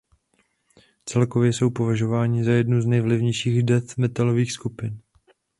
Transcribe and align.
Celkově 1.09 1.53
jsou 1.53 1.69
považováni 1.69 2.43
za 2.43 2.51
jednu 2.51 2.81
z 2.81 2.85
nejvlivnějších 2.85 3.63
death 3.63 3.97
metalových 3.97 4.51
skupin. 4.51 4.99